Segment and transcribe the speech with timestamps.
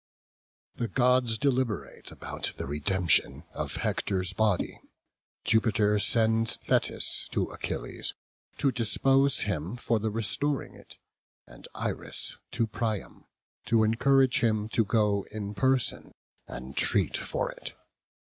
[0.77, 4.79] The gods deliberate about the redemption of Hector's body.
[5.45, 8.15] Jupiter sends Thetis to Achilles
[8.57, 10.97] to dispose him for the restoring it,
[11.45, 13.25] and Iris to Priam,
[13.65, 16.13] to encourage him to go in person,
[16.47, 17.73] and treat for it.